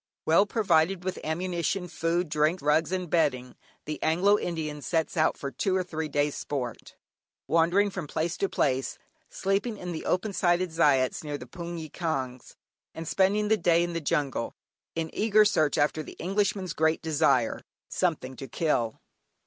Well 0.25 0.47
provided 0.47 1.03
with 1.03 1.19
ammunition, 1.23 1.87
food, 1.87 2.27
drink, 2.27 2.59
rugs, 2.59 2.91
and 2.91 3.07
bedding, 3.07 3.55
the 3.85 4.01
Anglo 4.01 4.39
Indian 4.39 4.81
sets 4.81 5.15
out 5.15 5.37
for 5.37 5.51
two 5.51 5.75
or 5.75 5.83
three 5.83 6.09
days 6.09 6.33
sport, 6.33 6.95
wandering 7.47 7.91
from 7.91 8.07
place 8.07 8.35
to 8.37 8.49
place, 8.49 8.97
sleeping 9.29 9.77
in 9.77 9.91
the 9.91 10.05
open 10.05 10.33
sided 10.33 10.71
"zayats," 10.71 11.23
near 11.23 11.37
the 11.37 11.45
hpoongyi 11.45 11.91
kyaungs, 11.91 12.55
and 12.95 13.07
spending 13.07 13.47
the 13.47 13.57
day 13.57 13.83
in 13.83 13.93
the 13.93 14.01
jungle, 14.01 14.55
in 14.95 15.11
eager 15.13 15.45
search 15.45 15.77
after 15.77 16.01
the 16.01 16.13
Englishman's 16.13 16.73
great 16.73 17.03
desire 17.03 17.61
"something 17.87 18.35
to 18.37 18.47
kill." 18.47 18.99